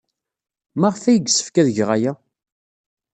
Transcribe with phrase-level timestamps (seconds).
[0.79, 2.13] Maɣef ay yessefk ad geɣ aya?